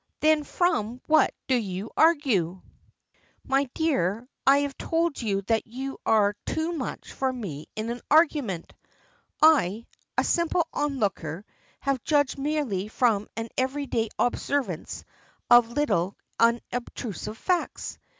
[0.21, 2.63] "Then from what do you argue?"
[3.43, 8.73] "My dear, I have told you that you are too much for me in argument!
[9.43, 9.85] I,
[10.17, 11.45] a simple on looker,
[11.81, 15.05] have judged merely from an every day observance
[15.51, 17.99] of little unobtrusive facts.